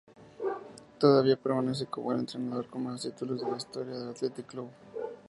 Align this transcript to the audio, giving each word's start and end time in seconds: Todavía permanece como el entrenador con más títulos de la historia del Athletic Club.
Todavía 0.97 1.35
permanece 1.37 1.85
como 1.85 2.11
el 2.11 2.21
entrenador 2.21 2.65
con 2.65 2.81
más 2.85 3.03
títulos 3.03 3.39
de 3.39 3.51
la 3.51 3.57
historia 3.57 3.99
del 3.99 4.09
Athletic 4.09 4.47
Club. 4.47 4.71